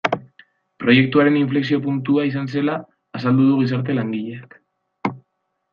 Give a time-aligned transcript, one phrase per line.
[0.83, 2.79] Proiektuaren inflexio puntua izan zela
[3.21, 4.61] azaldu du gizarte langileak.